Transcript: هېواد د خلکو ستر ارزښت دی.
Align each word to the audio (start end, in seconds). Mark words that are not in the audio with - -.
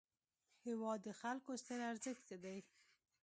هېواد 0.65 0.99
د 1.03 1.09
خلکو 1.21 1.49
ستر 1.61 1.79
ارزښت 1.91 2.27
دی. 2.43 2.57